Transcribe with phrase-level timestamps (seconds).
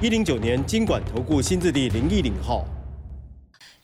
[0.00, 2.64] 一零九年经管投顾新字第零一零号。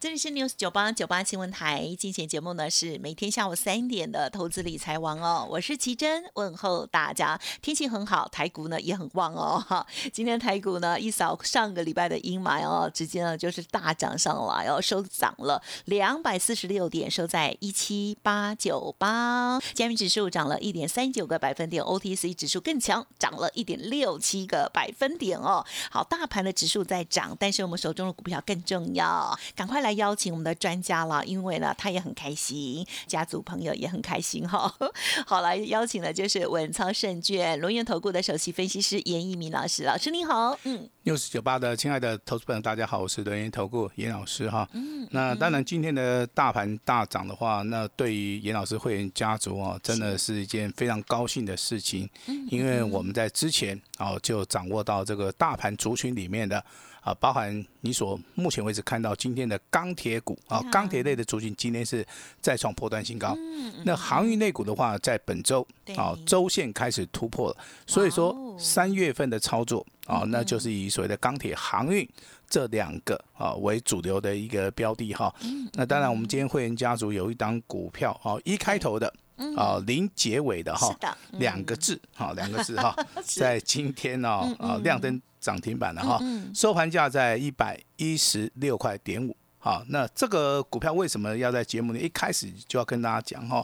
[0.05, 7.41] 这里是 News 九八九八新闻台，今天节目呢是每天下午三点的投资理财王哦，我是奇珍，问候大家。
[7.63, 9.87] 天气很好，台股呢也很旺哦哈。
[10.13, 19.59] 今天台股呢一扫上个礼拜的阴霾哦，直接呢就是大涨上来哦，收涨了两百四十六点，收在一七八九八。
[19.73, 25.65] 加密指数涨了一点三九个百分点，OTC 指数更强，涨了一点六七个百分点哦。
[25.91, 29.94] 好，大盘的指数在涨，但是我们手中的股票更重要，赶快来。
[29.95, 34.73] 邀请我们的专家了，因为呢，他也很开心，家族朋友也很开心哈。
[35.27, 44.69] 好，来邀请的就是稳操胜券龙源投顾的首席分析师严一鸣老师，老师您好，嗯，六十九八的亲爱的投资朋友大家好，我是轮源投顾严老师哈。
[44.73, 52.09] 嗯，那当然今天的大盘大涨的话，那对于严老师会员家族啊，真的是一件非常高兴的事情，
[52.51, 56.65] 因为我们在之前啊就掌握到这个大盘族群里面的。
[57.05, 62.05] 啊，包含你所目前为止看到今天的钢铁股啊，钢铁类的族群今天是
[62.41, 63.37] 再创破断新高。
[63.85, 65.67] 那航运类股的话，在本周
[65.97, 72.09] 啊周线开始突破了，所以说三月份的操作啊，那就是以所谓的钢铁航运
[72.49, 75.33] 这两个啊为主流的一个标的哈。
[75.75, 79.13] 那当然，我们今天会员家族有一档股票啊，一开头的
[79.59, 80.97] 啊零结尾的哈，
[81.33, 85.21] 两个字哈， 两个字哈，在今天呢啊亮灯。
[85.45, 86.19] 涨停板了哈，
[86.55, 89.37] 收盘价在一百一十六块点五。
[89.59, 93.63] 好，那这个股票为什么要在节目里一开始就要跟大家讲哈？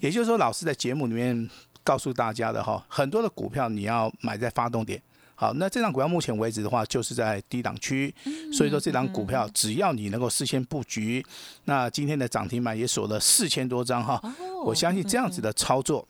[0.00, 1.50] 也就是说，老师在节目里面
[1.82, 5.02] 告诉大家的哈，很多的股票你要买在发动点。
[5.34, 8.14] 好，那这张股票目前为止的话，就是在低档区，
[8.52, 11.24] 所以说这张股票只要你能够事先布局，
[11.64, 14.22] 那今天的涨停板也锁了四千多张哈。
[14.64, 16.06] 我相信这样子的操作，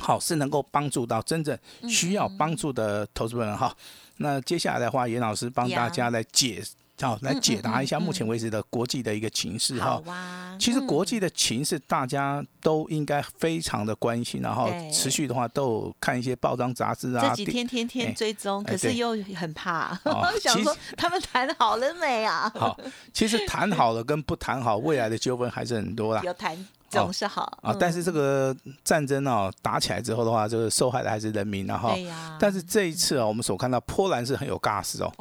[0.00, 3.74] 好是能够帮助到真正需要帮助的投资人哈。
[4.18, 6.62] 那接下来的话，严老师帮大家来解，
[7.00, 10.00] 好来解答一下目前为止的国际的一个情势哈。
[10.56, 17.28] 其实国际的情势大家都应该非常的关心，然后持续的话都有看一些报章杂志啊。
[17.28, 19.98] 这几天天天追踪，可是又很怕，
[20.40, 22.48] 想说他们谈好了没啊？
[22.54, 22.78] 好，
[23.12, 26.22] 其实谈好了跟不谈好，未来的纠纷还是很多啦。
[26.24, 26.56] 有谈。
[27.02, 31.94] 总是好啊，但是这个战争哦打起来之后的话，就是受害的还是人民，然后，
[32.38, 35.12] 但是这一次啊，我们所看到波兰是很有 gas 哦，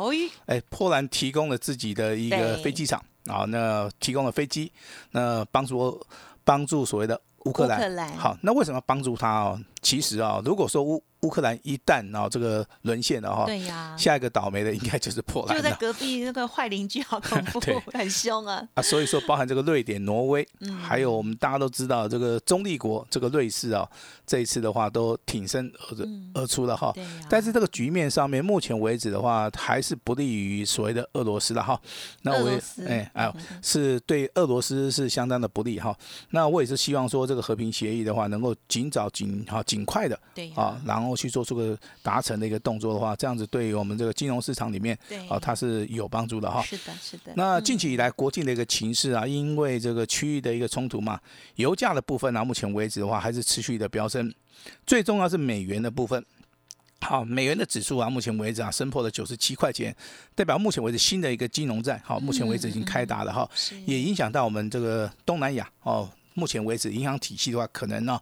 [0.45, 4.71] 哎，波兰提供了自己的一个飞机场啊，那提供了飞机，
[5.11, 5.99] 那帮助
[6.43, 9.59] 帮助所谓的乌克兰，好，那为什么帮助他哦？
[9.83, 17.61] 其实啊，如果说乌乌克兰一旦啊这个沦陷了哈，对呀，下一个倒霉的应该就是波兰，就在隔壁那个坏邻居，好恐怖，
[17.93, 18.81] 很凶啊啊！
[18.81, 20.47] 所以说，包含这个瑞典、挪威，
[20.81, 23.89] 还有我们大家都知道这个中立国这个瑞士啊，
[24.25, 26.93] 这一次的话都挺身而而出了哈。
[27.29, 31.79] 但是这个局面上面，目前为止的话，还是不利于所谓的俄罗斯了哈。
[32.23, 35.97] 那我也哎哎，是对俄罗斯是相当的不利哈。
[36.31, 39.63] 那我也是希望说，这个和平协议的话，能够尽早尽好。
[39.73, 46.61] 尽快的，对啊，然后去做出个达成的一个动作的话，这样子对于我们这个金融市场里面，对啊，它是有帮助的哈。
[46.61, 47.33] 是的，是的。
[47.35, 51.19] 那近期以来国际的一个情势啊，因为这个区域的一个冲突嘛，
[51.55, 54.31] 油价的部分呢，目前为止的话还是持续的飙升。
[54.85, 56.23] 最重要是美元的部分，
[57.01, 59.95] 好，美元的指数啊，目前为止啊，升破了九十七块钱，
[60.35, 63.49] 代表目前为止新的一个金融战，好，目前为止已经开打了哈，
[63.87, 66.07] 也影响到我们这个东南亚哦。
[66.33, 68.19] 目前为止，银行体系的话，可能呢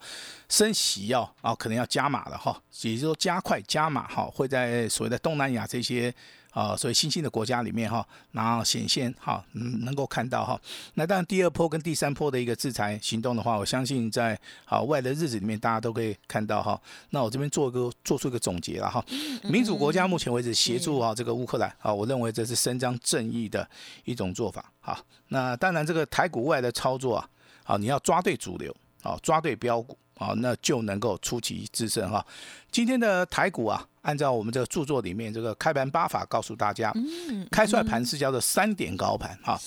[0.50, 6.14] 升息要啊，可能要加码了哈，也就是说加快加码哈，会在所谓的东南亚这些
[6.52, 10.60] 啊，所谓新兴的国家里面哈，然后显现哈，嗯，能够看到哈。
[10.96, 16.78] 那当然，第二波跟第三波的一个制裁行动的话，我相信在好未来的日子里面，大家都可以看到哈。
[17.12, 19.02] 那我这边做一个做出一个总结了哈。
[19.44, 23.66] 民主国家目前为止协助啊这个乌克兰啊，我认为这是伸张正义的
[24.04, 24.70] 一种做法。
[24.82, 25.00] 哈，
[25.30, 27.30] 那当然这个台股外的操作啊。
[27.72, 32.26] 啊，你要抓对主流，啊，抓对标股，啊，那就能够出奇制胜哈。
[32.70, 39.58] 今天的台股啊，按照我们这个著作里面这个开盘八法告诉大家，嗯开出来盘是叫做三点高盘哈。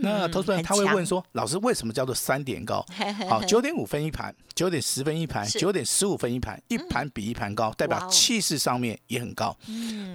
[0.00, 2.84] 那投资人他会问说，老师为什么叫做三点高？
[3.30, 9.56] 好，九点五分一盘，九点十分一盘，九点十五分一盘，一盘比一盘高，代表气势上面也很高。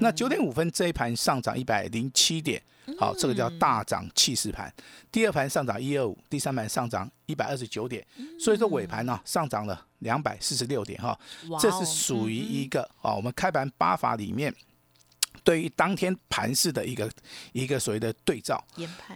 [0.02, 2.62] 那九点五分这一盘上涨一百零七点，
[2.98, 4.74] 好，这个叫大涨气势盘。
[5.12, 8.06] 第二盘上涨一二五，第三盘上涨一百二十九点，
[8.40, 11.18] 所以说尾盘呢上涨了两百四十六点哈，
[11.60, 14.54] 这是属于一个啊我们开盘八法里面
[15.44, 17.10] 对于当天盘势的一个
[17.52, 18.64] 一个所谓的对照。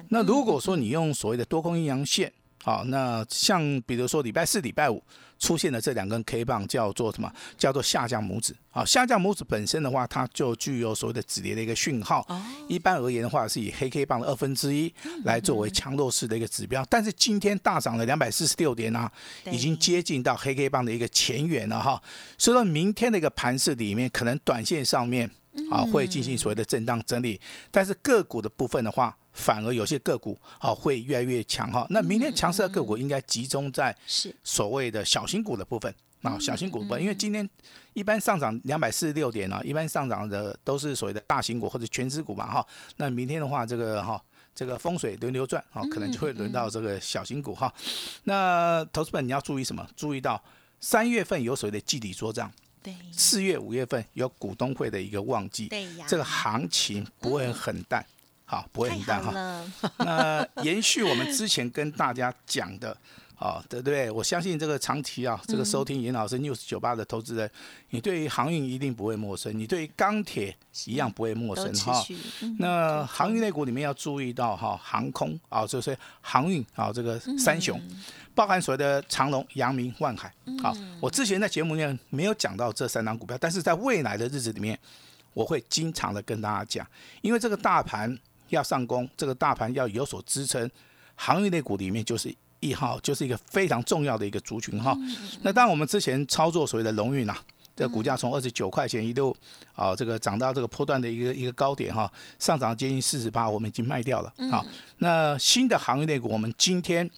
[0.09, 2.31] 那如果说你用所谓的多空阴阳线，
[2.63, 5.03] 好，那像比如说礼拜四、礼拜五
[5.39, 7.31] 出现的这两根 K 棒叫做什么？
[7.57, 8.55] 叫做下降拇指。
[8.69, 12.23] 好，下降拇指本身的话，它就具有所谓的止跌的一个讯号。
[12.29, 14.93] 哦一般而言的话，是以黑 K 棒的二分之一
[15.25, 16.85] 来作为强弱势的一个指标。
[16.87, 19.11] 但是今天大涨了两百四十六点啊，
[19.51, 22.01] 已经接近到黑 K 棒的一个前缘了哈。
[22.37, 25.29] 所以说明天的一个盘势里面，可能短线上面
[25.71, 27.41] 啊会进行所谓的震荡整理，
[27.71, 31.85] 但是个股的部分的话，反而有些个股啊会越来越强哈。
[31.89, 37.49] 那明天强势的个股应该集中在是所谓的小型股的部分啊，小型股部分，因为今天
[37.93, 42.67] 一般上涨两百四十六点啊，一般上涨的都是所谓的大型股或者全资股嘛哈。
[42.97, 44.21] 那明天的话，这个哈。
[44.53, 47.73] 这个风水轮流转啊，可能就会轮到这个小型股哈。
[48.25, 49.87] 那投资本你要注意什么？
[49.95, 50.43] 注意到
[50.81, 52.51] 三月份有所谓的季底做账，
[52.83, 58.05] 对四月、五月份有股东会的一个旺季，对呀，这个行情不会很淡，
[58.51, 59.63] 好，不会很淡哈。
[59.99, 62.91] 那延续我们之前跟大家讲的，
[63.39, 64.11] 啊，对不对？
[64.11, 67.49] 我相信这个长期啊，这个收听严老师 news 九八的投资人，
[67.91, 70.53] 你对于航运一定不会陌生，你对于钢铁
[70.83, 72.05] 一样不会陌生哈。
[72.41, 77.81] 嗯那航运类股里面要注意到哈，航空啊，就是航运啊，这个三雄，
[78.35, 80.29] 包含所谓的长隆、阳明、万海。
[80.61, 84.77] 好，我之前在节目里面没有讲到这三档股票，但是在未来的日子里面，
[85.33, 86.85] 我会经常的跟大家讲，
[87.21, 88.19] 因为这个大盘
[88.51, 90.69] 要上攻，这个大盘要有所支撑，
[91.15, 92.33] 航运类股里面就是。
[92.63, 94.95] 一号就是一个非常重要的一个族群哈，
[95.41, 97.35] 那当然我们之前操作所谓的龙运啊，
[97.75, 99.35] 这个股价从二十九块钱一路
[99.73, 102.07] 啊，这个涨到这个波段的一个一个高点哈，
[102.37, 104.31] 上涨接近四十八，我们已经卖掉了。
[104.51, 104.63] 好，
[104.99, 107.09] 那新的行业类股，我们今天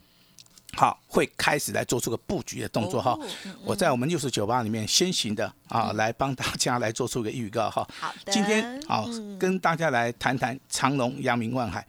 [0.76, 3.18] 好会开始来做出个布局的动作哈。
[3.64, 7.88] 我在我们六十九八里面先行的啊，来帮大家来做出个预告哈。
[8.00, 11.86] 好的，今天啊嗯跟大家来谈谈长隆、阳明、万海。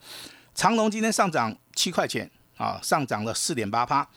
[0.53, 4.07] 长隆今天上涨七块钱啊，上涨了四点八趴。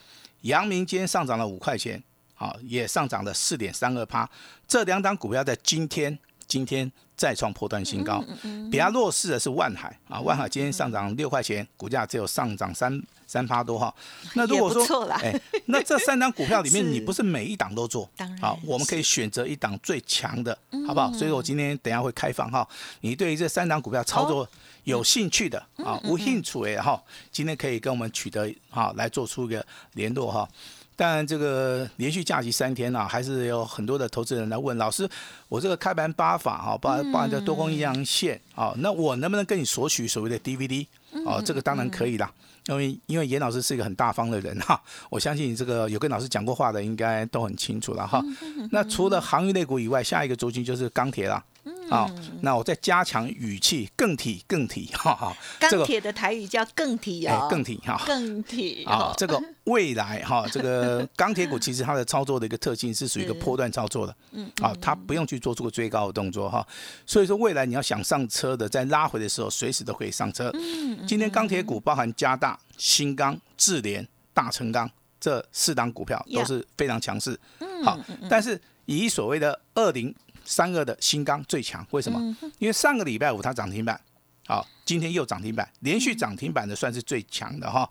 [0.43, 2.01] 阳明今天上涨了五块钱，
[2.37, 4.29] 啊，也上涨了四点三二趴。
[4.69, 6.17] 这两档股票在今天
[6.47, 13.95] 今天再创破断新高，嗯比较弱势的是万海啊，万海今天上涨六块钱，股价只有上涨三三趴多哈。
[14.35, 15.33] 那如果说哎，
[15.67, 21.13] 那这三档股票里面， 你不是每一档都做，当然好，我们可以选择一档最强的，嗯好不好？
[21.13, 22.69] 所以我今天等下会开放哈，
[23.03, 24.49] 你对于这三档股票操哦作
[24.85, 30.49] 有兴趣的嗯啊，无兴趣的哈，今天可以跟我们取得哈来做出一个联络哈。
[31.01, 35.09] 但，这个连续假期三天啊，还是有很多的投资人来问老师，
[35.49, 40.85] 我这个开盘八法哈，包包含这多空阴阳线啊，那我能不能跟你索取所谓的 DVD？
[41.25, 42.29] 哦，这个当然可以啦。
[42.69, 44.81] 因为因为严老师是一个很大方的人哈，
[45.11, 48.23] 我相信这个有跟老师讲过话的应该都很清楚了哈。
[48.71, 51.43] 那除了航运类股以外，下一个族群就是钢铁啦。
[51.89, 52.11] 好，
[52.43, 58.03] 那我再加强语气，更体更体， 哈哈，钢铁的台语叫更体哎哦，更体哈。
[58.07, 58.85] 更体。
[58.85, 66.67] 啊哦，，这个未来哈，这个 钢铁股其实它的操作的一个特性是属于一个波段操作的，嗯，啊，它不用去做出个追高的动作哈，
[67.07, 70.51] 所以说未来你要想上车的，在拉回的时候，随时都可以上车。
[70.55, 74.91] 嗯今天钢铁股包含加大、新钢、智联、大成钢
[75.21, 80.15] 这四档股票都是非常强势，嗯好，但是以所谓的二零
[80.49, 82.19] 三二的新钢最强，为什么？
[82.59, 84.01] 因为上个礼拜五它涨停板。
[84.47, 87.87] 好，今天又涨停板，连续涨停板的算是最强的哈。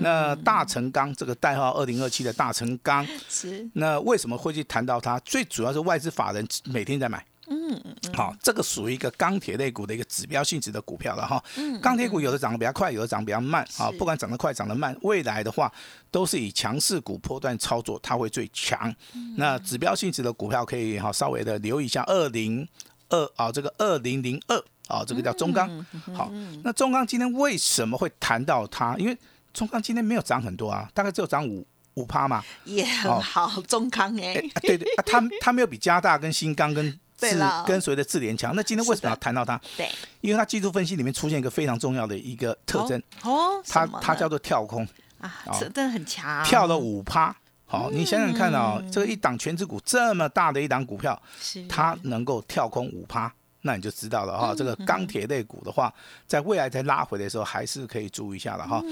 [0.00, 5.18] 那大成钢这个代号二零二七的大成钢， 是那为什么会去谈到它？
[5.20, 7.24] 最主要是外资法人每天在买。
[7.52, 11.42] 嗯嗯，好，这个属于一个钢铁类股的一个指标性质的股票了哈。
[11.82, 13.90] 钢铁股有的涨得比较快，有的涨得比较慢啊。
[13.98, 15.70] 不管涨得快涨得慢，未来的话
[16.10, 18.94] 都是以强势股波段操作，它会最强。
[19.36, 22.66] 那指标性质的股票可以哈稍微的留意一下二零
[23.10, 24.56] 二啊，这个二零零二
[24.88, 25.68] 啊，这个叫中钢。
[26.14, 26.30] 好，
[26.64, 28.96] 那中钢今天为什么会谈到它？
[28.96, 29.16] 因为
[29.52, 32.42] 中钢今天没有涨很多啊，大概只有涨五五趴嘛。
[32.64, 36.98] 也很好，中康哎对对啊，它它没有比加大跟新钢跟
[37.30, 38.54] 智对了跟所谓的智联强。
[38.54, 39.60] 那今天为什么要谈到它？
[39.76, 39.88] 对，
[40.20, 44.86] 因为它技术分析里面出现一个非常重要的一个特征，哦，它它叫做跳空，
[45.20, 47.34] 啊，哦这真的很强，跳了五趴。
[47.64, 51.20] 好，你想想看啊，这个一档全指股这么大的一档股票，
[51.68, 53.32] 它能够跳空五趴。
[53.62, 55.92] 那你就知道了哈，这个钢铁类股的话，
[56.26, 58.82] 在未来再拉回的时候，还是可以注意一下了哈。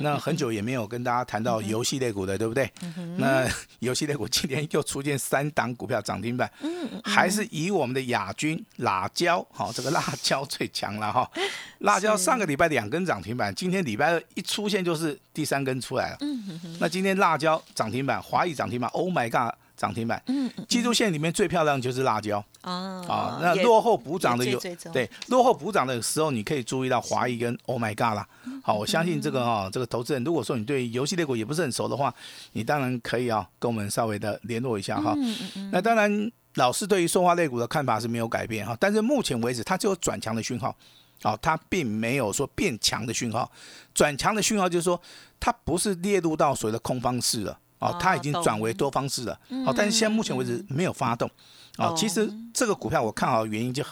[0.00, 2.70] 那很久也没有跟大家谈到游戏类股的，对不对？
[3.16, 3.48] 那
[3.80, 6.50] 游戏类股今天又出现三档股票涨停板，
[7.04, 11.30] 还是以我们的亚军辣椒，好，这个辣椒最强了哈。
[11.80, 16.18] 辣椒上个礼拜两根涨停板，今天礼拜二一出现就是第三根出来了。
[16.80, 19.54] 那今天辣椒涨停板，华谊涨停板，Oh my god！
[19.78, 24.58] 涨停板，嗯，技术线里面最漂亮就是辣椒，啊，啊，那落后补涨的有，
[24.92, 28.28] 对，落后补涨的时候，你可以注意到华谊跟 Oh my God 啦，
[28.64, 32.12] 好，我相信这个哈，这个投资人如果说你对游戏类股也不是很熟的话，
[32.54, 40.74] 你当然可以啊，跟我们稍微的联络一下哈，嗯嗯嗯，那当然老师对于说话类股的看法是没有改变哈，但是目前为止它只有转强的讯号，
[41.22, 43.48] 哦，它并没有说变强的讯号，
[43.94, 45.00] 转强的讯号就是说
[45.38, 47.56] 它不是列入到所谓的空方式了。
[47.78, 49.38] 哦，它已经转为多方式了。
[49.66, 51.30] 哦，但是现在目前为止没有发动。
[51.76, 53.84] 哦，其实这个股票我看好的原因就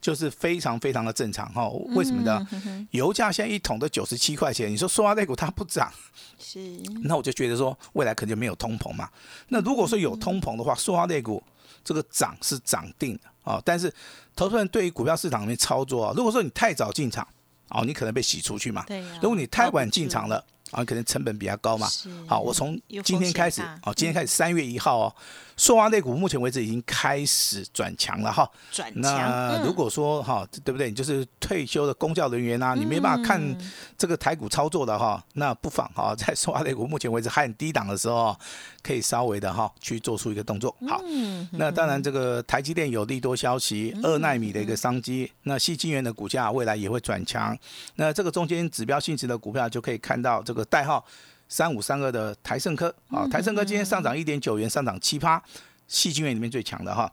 [0.00, 1.68] 就是非常非常的正常哈。
[1.96, 2.46] 为什么呢？
[2.92, 5.92] 油价现在一桶都九十七块钱，你说塑化类股它不涨，
[6.38, 6.60] 是？
[7.02, 9.08] 那我就觉得说未来肯定没有通膨嘛。
[9.48, 11.42] 那如果说有通膨的话，塑化类股
[11.82, 13.60] 这个涨是涨定的啊。
[13.64, 13.92] 但是
[14.36, 17.26] 投资人对于股票市场里面操作啊，如果说你太早进场，
[17.70, 18.84] 哦，你可能被洗出去嘛。
[18.86, 19.02] 对。
[19.20, 20.44] 如果你太晚进场了。
[20.72, 21.86] 啊，可能成本比较高嘛。
[22.26, 25.14] 好，我从今天开始，哦，今天开始三月一号哦，
[25.56, 28.50] 塑化类股目前为止已经开始转强了哈。
[28.70, 29.02] 转强。
[29.02, 30.88] 那如果说哈，对不对？
[30.88, 33.40] 你就是退休的公教人员啊，你没办法看
[33.98, 38.34] 这个台股操作的哈，那不妨哈，在塑化类股目前为止还很低档的时候，
[38.82, 40.74] 可以稍微的哈去做出一个动作。
[40.88, 41.02] 好，
[41.52, 47.54] 那当然这个台积电有利多消息，二纳米的一个商机，那细晶圆的股价未来也会转强。
[47.96, 50.61] 那这个中间指标性质的股票就可以看到这个。
[50.64, 51.04] 代号
[51.48, 55.42] 三五三二的台盛科啊，台盛科今天上涨一点九元，上涨七趴，
[55.86, 57.10] 细晶圆里面最强的哈。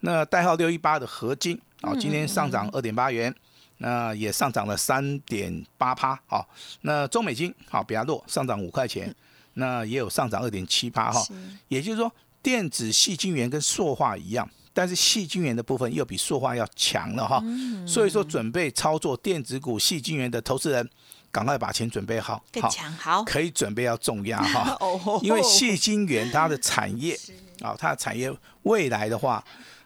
[0.00, 3.34] 那代号六一八的合金啊，今天上涨二点八元，
[3.78, 6.18] 那也上涨了三点八趴。
[6.26, 6.48] 好，
[6.80, 9.14] 那中美金好比较弱，上涨五块钱，
[9.54, 11.22] 那也有上涨二点七趴哈。
[11.68, 12.10] 也就是说，
[12.42, 17.44] 电子细晶圆跟塑化一样，但是细晶圆的部分又比塑化要强了哈。
[17.86, 20.88] 所以说，准备操作电子股细晶圆的投资人。
[21.32, 24.78] 赶快把钱准备好，更强好，可以准备要重压哈，
[25.22, 27.18] 因为谢金元它的产业
[27.62, 28.30] 啊，它的产业
[28.64, 29.42] 未来的话，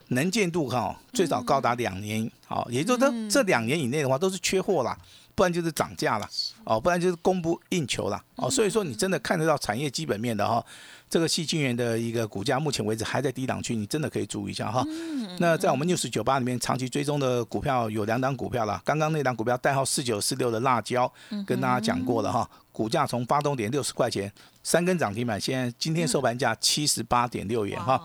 [0.08, 4.98] 能见度哈最早高达两年，好，也就是说这两年以内的话都是缺货啦，
[5.36, 6.28] 不然就是涨价了，
[6.64, 10.64] 哦，不然就是供不应求了，哦，所以说你真的看得到产业基本面的哈。
[11.08, 14.84] 这个细晶圆的一个股价，目前为止还在低档区，你真的可以注意一下哈。
[15.38, 18.82] 那在我们六十九八里面，长期追踪的股票有两档股票了。
[18.84, 21.10] 刚刚那档股票代号四九四六的辣椒，
[21.46, 22.50] 跟大家讲过了哈。
[22.72, 24.30] 股价从发动点六十块钱，
[24.64, 28.02] 三根涨停板，现在今天收盘价七十八点六元哈。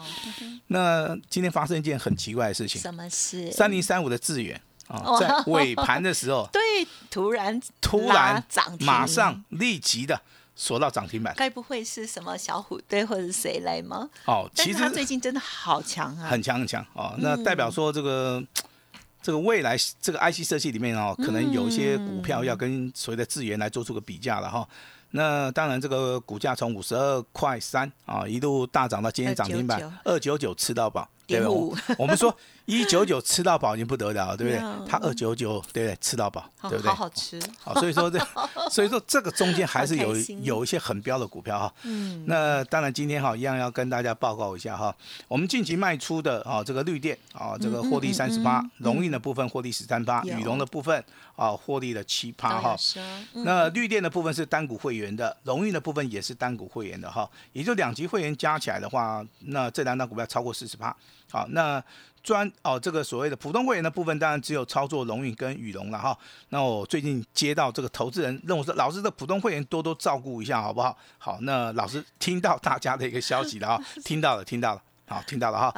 [0.67, 3.51] 那今天发生一件很奇怪的事情，什么事？
[3.51, 4.61] 三零三五的致远
[4.91, 6.61] 啊，在尾盘的时候， 对，
[7.09, 10.21] 突然突然涨停马上立即的。
[10.53, 14.07] 锁到涨停板，该不会是什么小虎队或者谁来吗？
[14.25, 17.15] 哦，其实他最近真的好强啊，很强很强哦。
[17.17, 18.43] 那代表说这个
[19.23, 24.67] 这个未来这个 IC 设计里面哦，可能有一些股票要跟所谓的智源来做出个比价了哈。
[25.11, 31.95] 那当然这个股价从五十二块三啊一路大涨到今天涨停板二九九吃到饱，对吧？
[31.97, 32.35] 我们说。
[32.65, 34.87] 一九九吃到饱已经不得了，对不对？
[34.87, 35.97] 他二九九，对不对？
[35.99, 36.87] 吃到饱，对不对？
[36.87, 37.41] 好好吃。
[37.59, 38.19] 好，所以说这，
[38.69, 41.73] 所以说这个中间还是有有一些很标的股票哈。
[41.83, 42.23] 嗯。
[42.27, 44.95] 那当然今天哈一样要跟大家报告一下哈，
[45.27, 51.03] 我们近期卖出的啊这个绿电啊这个获利三十八，龙运的部分获利十三八，羽绒的部分
[51.35, 52.77] 啊获利了七八哈。
[53.33, 60.95] 那绿电的部分是单股会员的，龙运的部分也是单股会员的哈，也就两级会员加起来的话，那这两档股票超过四十八。
[61.31, 61.83] 好，那。
[62.23, 66.15] 专哦，这个所谓的普通会员的部分，当然只有操作龙运跟羽龙了哈。
[66.49, 70.95] 那我最近接到这个投资人认为说，老师的普通会员多多照顾一下好不好？
[71.17, 75.73] 好，那老师听到大家的一个消息了啊， 听到了，听到了，好，听到了哈。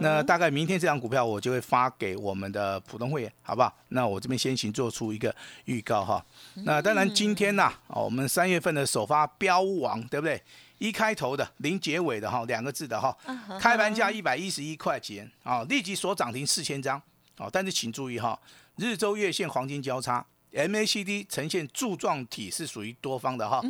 [0.00, 3.72] 那大概明天这张股票我就会发给我们的普通会员，好不好？
[3.90, 5.32] 那我这边先行做出一个
[5.66, 6.20] 预告哈。
[6.64, 10.42] 那当然今天呐，哦，我们三月份的首发标王，对不对？
[10.84, 13.16] 一开头的零结尾的哈，两个字的哈，
[13.58, 17.00] 开盘价一百一十一块钱啊，立即锁涨停四千张
[17.38, 18.38] 啊，但是请注意哈，
[18.76, 23.62] 日周月线黄金交叉，MACD 呈现柱状体是属于多方的哈。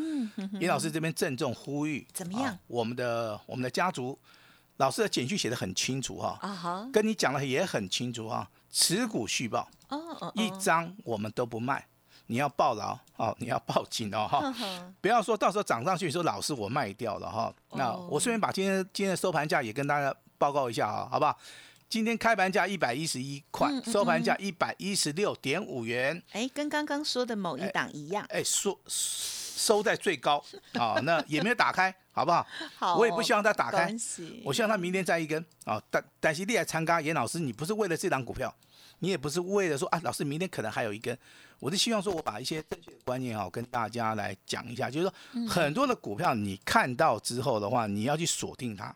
[0.61, 2.59] 尹老师这边郑重呼吁，怎么样？
[2.67, 4.19] 我们的我们的家族
[4.79, 9.69] 老师的简讯写的很清楚哈，跟你讲的也很清楚哈，持股续报，
[10.35, 11.87] 一张我们都不卖。
[12.27, 14.55] 你要抱牢哦，你要抱紧哦哈，
[15.01, 17.55] 不要说到时候涨上去说老师我卖掉了哈。
[17.73, 21.39] 那我顺便把今天今天的收盘价也跟大家报告一下哈，好不好？
[21.87, 26.21] 今天开盘价一百一十一块，收盘价一百一十六点五元。
[26.33, 28.27] 哎，跟刚刚说的某一档一样。
[28.31, 32.45] 哎，收收在最高啊，那也没有打开， 好不好？
[32.77, 33.95] 好，我也不希望它打开，
[34.45, 35.81] 我希望它明天再一根啊。
[35.89, 38.53] 但但是你来参加严老师，你不是为了这档股票，
[39.05, 41.17] 你也不是为了说啊，老师明天可能还有一根。
[41.59, 48.95] 我是希望说我把一些正确的观念哈跟大家来讲一下，就是说很多的股票你看到之后的话，你要去锁定它。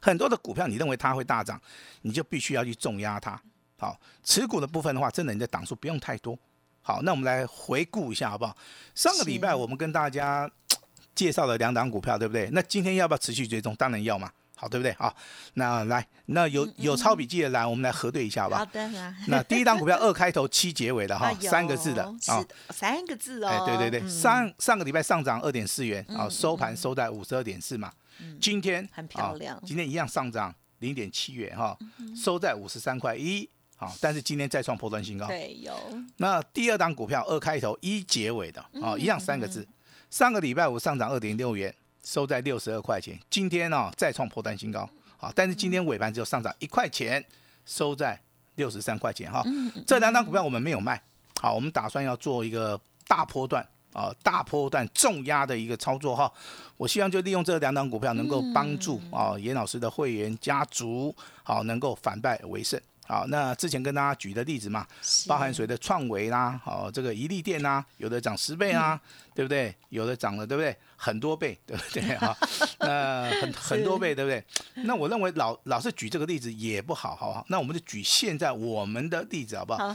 [0.00, 1.60] 很多的股票，你认为它会大涨，
[2.00, 3.40] 你就必须要去重压它。
[3.78, 6.36] 好，持股的部分的话，真的你的档数不用太多。
[6.80, 8.56] 好，那我们来回顾一下好不好？
[8.92, 10.50] 上个礼拜我们跟大家
[11.14, 12.50] 介绍了两档股票，对不对？
[12.50, 13.72] 那今天要不要持续追踪？
[13.76, 14.32] 当然要嘛。
[14.62, 14.92] 好，对不对？
[14.92, 15.12] 好，
[15.54, 18.58] 那来，那有有抄笔记的来，我们来核对一下吧。
[18.58, 18.88] 好的。
[19.26, 23.48] 那第一档股票二开头七结尾的哈，三个字的啊，三个字哦。
[23.48, 27.92] 哎，对对对，上上个礼拜上涨二点四元啊，收盘收在五十二点四嘛。
[28.40, 31.76] 今天很漂亮，今天一样上涨零点七元哈，
[32.14, 35.26] 收在五十三块一，好，但是今天再创破断新高。
[35.26, 35.74] 对，有。
[36.18, 39.66] 那第二档股票二开头一结尾的啊，一样三个字，
[40.08, 47.24] 上个礼拜五上涨二点六元，收在六十二块钱，今天呢再创破单新高，好，但是今天尾盘只有上涨一块钱，
[47.64, 48.20] 收在
[48.56, 49.42] 六十三块钱哈。
[49.86, 51.02] 这两档股票我们没有卖，
[51.40, 53.66] 好，我们打算要做一个大波段。
[53.92, 56.32] 啊，大波段重压的一个操作哈，
[56.78, 62.80] 我希望就利用这两档股票，能够帮助啊严老师的会员家族，好能够反败为胜。
[63.06, 64.86] 好，那之前跟大家举的例子嘛，
[65.26, 69.00] 包含谁的创维啦，好这个一利电呐，有的涨十倍啊，
[69.34, 69.74] 对不对？
[69.90, 70.76] 有的涨了，对不对？
[70.96, 72.02] 很多倍，对不对？
[72.16, 72.36] 哈，
[72.78, 74.44] 那很很多倍，对不对？
[74.84, 77.44] 那我认为老老是举这个例子也不好，好不好？
[77.48, 79.94] 那我们就举现在我们的例子好不好？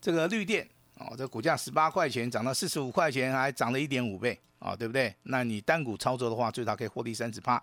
[0.00, 0.66] 这个绿电。
[0.98, 5.14] 哦，这股价十八块钱涨到四十五块钱，还涨了一点五倍啊，对不对？
[5.24, 7.62] 那你单股操作的话，最少可以获利三十趴。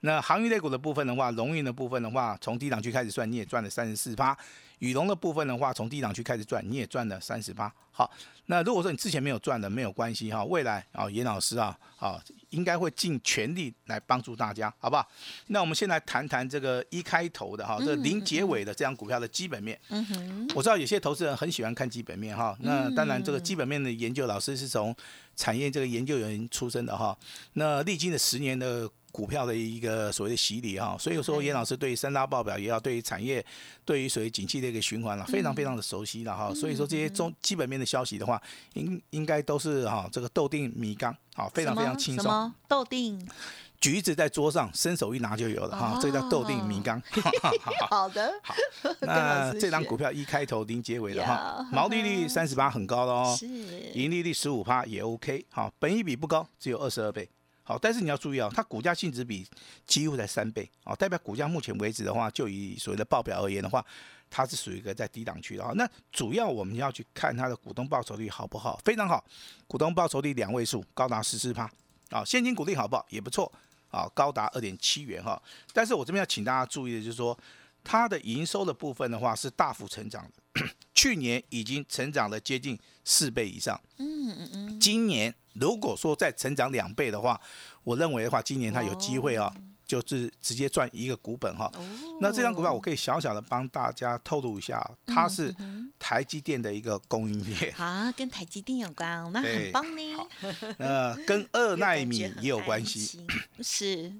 [0.00, 4.36] 那航运类股的部分的话，龙运的部分的话，从低档区开始算，你也赚了三十四趴。
[4.78, 7.72] 羽龙的部分的话，从低档区开始赚，你也赚了三十八。
[7.90, 8.08] 好，
[8.46, 15.04] 那如果说你之前没有赚的，没有关系哈，未来啊，严老师啊，好，应该会尽全力来帮助大家，好不好？
[15.48, 19.76] 那我们先来谈谈这个一开头的哈，这零结尾的这张股票的基本面。
[19.88, 20.48] 嗯哼。
[20.54, 24.94] 我知道有些投资人很喜欢看基本面哈，那当然这个基本面的研究，老师是从
[25.34, 27.18] 产业这个研究员出身的哈，
[27.54, 28.88] 那历经了十年的。
[29.10, 33.44] 股票的一个所谓的洗礼哈，所以说严老师对于三大报表也要对于产业，
[33.84, 36.52] 对于所谓景气的一个循环了，非常非常的熟悉了哈。
[36.54, 38.40] 所以说这些中基本面的消息的话，
[38.74, 42.52] 应应该都是哈这个豆定米缸，好非常非常轻松。
[42.66, 43.26] 豆定？
[43.80, 47.00] 橘子在桌上，伸手一拿就有了哈，这叫豆定米缸。
[47.88, 48.32] 好的。
[48.42, 48.52] 好。
[49.00, 53.46] 那这张股票一开头零结尾的哈，毛利率三十八很高的哦，是。
[53.94, 57.28] 盈利率十五趴也 OK，好，本益比不高，只有二十二倍。
[57.68, 59.46] 好，但是你要注意啊，它股价净值比
[59.86, 63.84] 几乎在三倍，啊，代表股价目前为止的话，就以所谓的报表而言的话，
[64.30, 65.72] 它是属于一个在低档区的啊。
[65.74, 68.80] 那主要我们要去看它的股东报酬率好不好？
[68.82, 69.22] 非常好，
[69.66, 71.70] 股东报酬率两位数，高达十四趴，
[72.08, 73.04] 啊，现金股利好不好？
[73.10, 73.52] 也不错，
[73.90, 75.38] 啊，高达二点七元哈。
[75.74, 77.38] 但是我这边要请大家注意的就是说，
[77.84, 80.30] 它的营收的部分的话是大幅成长的，
[80.94, 85.34] 去年已经成长了接近四倍以上，嗯嗯嗯，今年。
[85.54, 87.40] 如果说再成长两倍的话，
[87.82, 89.52] 我认为的话，今年它有机会啊，
[89.84, 91.68] 就是直接赚一个股本哈。
[92.20, 95.52] 那这张股票我可以小小的帮大家透露一下，它是
[95.98, 97.74] 台积电的一个供应链。
[97.76, 100.28] 啊，跟台积电有关，那很棒呢。
[100.78, 103.26] 呃，跟二纳米也有关系。
[103.60, 104.12] 是，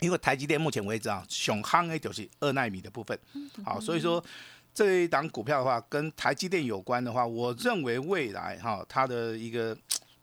[0.00, 3.18] 因为台积电目前为止啊，熊夯 A 就是二纳米的部分。
[3.64, 4.22] 好，所以说
[4.74, 9.76] 这一档股票的话，跟台积电有关的话，我认为未来哈，它的一个。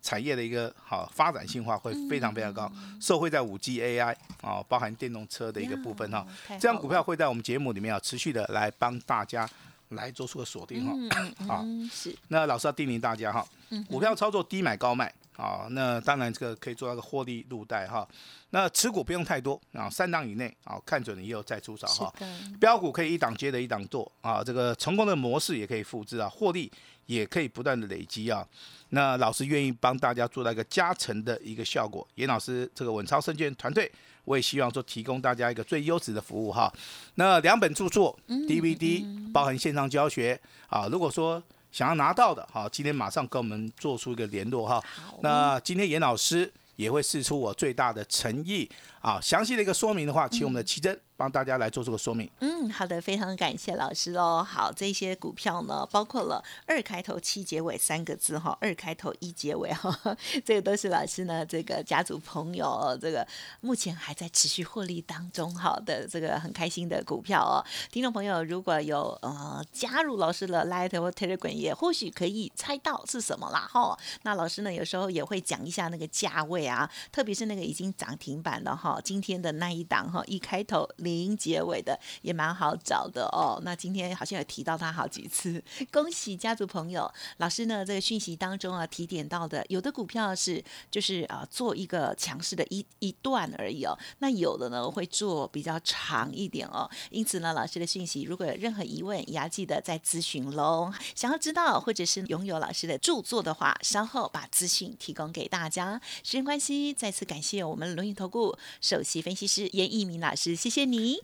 [0.03, 2.67] 产业的一个好发展性化会非常非常高，
[2.99, 6.25] 受惠在五 G AI 啊，包含电动车的一个部分哈，
[6.59, 9.47] 这样股票会在我们节目里面啊持续的来帮大家
[9.89, 13.47] 来做出个锁定哈，好，是，那老师要叮咛大家哈，
[13.87, 18.08] 股票操作低买高卖啊，那当然这个可以做到个获利入袋哈，
[18.51, 22.13] 那持股不用太多啊，三档以内啊，看准了以后再出手哈，
[22.60, 26.71] 标股可以一档接着一档做啊，这个成功的模式也可以复制啊，获利。
[27.08, 28.47] 也可以不断的累积啊，
[28.89, 32.08] 那老师愿意帮大家做到一个加成的一个效果。
[32.15, 33.91] 严老师这个稳超证券团队，
[34.23, 36.71] 我也希望说提供大家一个最优质的服务哈。
[37.15, 44.84] 那两本著作 DVD 包含线上教学啊，如果说想要拿到的，好，今天马上跟我们做出一个联络哈。
[45.21, 50.99] 那今天严老师也会试出我最大的诚意啊，详细的一个说明的话，请我们的奇珍。
[51.21, 52.27] 帮大家来做这个说明。
[52.39, 54.43] 嗯，好的，非常感谢老师哦。
[54.43, 59.95] 好，这些股票呢，包括了二开头七结尾三个字哈，二开头一结尾哈，
[60.43, 63.27] 这个都是老师呢这个家族朋友这个
[63.60, 67.62] 目前还在持续获利当中好的这个很开心的股票哦。
[67.91, 73.95] 听众朋友如果有呃加入老师的 Light 或 Telegram，也或许可以猜到是什么啦哈。
[74.23, 83.60] 那老师呢有时候也会讲一下那个价位啊，特别是那个已经涨停板的哈，今天的那一档哈，一开头零结尾的也蛮好找的哦。
[83.63, 87.12] 那今天好像有提到他好几次， 恭喜家族朋友。
[87.38, 96.89] 老师呢这个讯息当中啊提点到的，有的股票是就是啊做一个强势的一一段而已哦，那有的呢会做比较长一点哦。
[97.10, 100.91] 因此呢，老师的讯息如果有任何疑问，也要记得再咨询喽。
[101.15, 106.00] 想要知道或者是拥有老师的著作的话，稍后把资讯提供给大家。
[106.24, 110.82] 时间关系，再次感谢我们轮椅投顾首席分析师严一鸣老师，谢谢。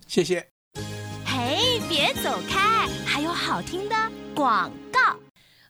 [0.07, 0.47] 谢谢。
[1.25, 3.95] 嘿，别走开，还有好听的
[4.33, 4.99] 广告。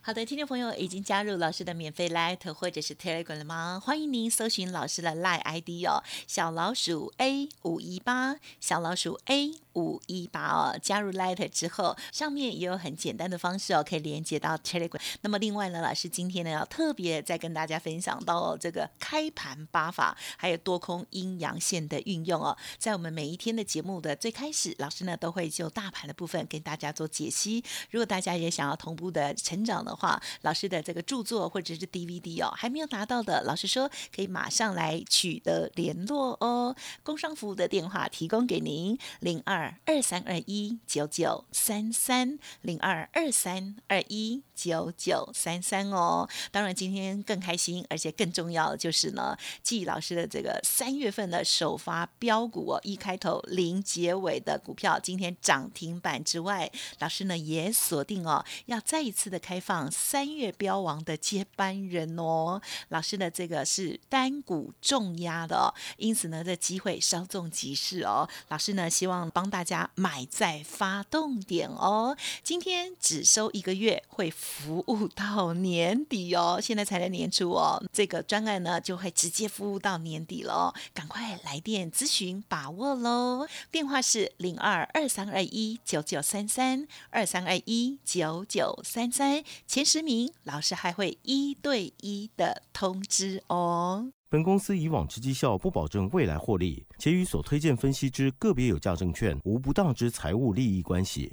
[0.00, 3.82] 好的，听众朋友已经加入老师的免费 Light 或者是 Telegram 了吗？
[3.84, 10.78] 欢迎您搜寻老师的 Light ID 哦，小老鼠 A 五一八，小老鼠 A 五一八哦。
[10.80, 15.00] 加入 Light 之后，上面也有很简单的方式哦，可以连接到 Telegram。
[15.20, 22.56] 那么另外呢，老师今天呢要特别再跟大家分享到哦这个开盘八法，还有多空阴阳线的运用哦。
[22.78, 27.62] 在我们每一天的节目的最开始，老师呢都会就大盘的部分跟大家做解析。
[27.90, 36.74] 如果大家也想要同步的成长的话，老师的这个著作或者是 DVD 哦，还没有拿到的，老师说可以马上来取得联络哦。
[37.02, 46.28] 工商服务的电话提供给您：零二二三二一九九三三零二二三二一九九三三哦。
[46.50, 56.68] 当然，今天更开心，而且更重要的就是呢，季老师的这个三月份的首发标股哦，一开头零结尾的股票，今天涨停板之外，
[56.98, 59.88] 老师呢也锁定哦，要再一次的开放。
[59.92, 68.28] 三月标王的接班人哦，老师的这个是单股重压的哦，因此呢，这机会稍纵即逝哦。
[68.48, 72.16] 老师呢，希望帮大家买在发动点哦。
[72.42, 76.58] 今天只收一个月，会服务到年底哦。
[76.60, 80.72] 现在才在年初哦，这个专案呢就会直接服务到年底喽。
[80.94, 83.46] 赶快来电咨询，把握喽！
[83.70, 89.44] 电话是零二二三二一九九三三二三二一九九三三。
[89.66, 94.10] 前十名，老师还会一对一的通知哦。
[94.30, 101.32] 本公司以往之绩效不保证未来获利，且与所推荐分析之个别有价证券无不当之财务利益关系。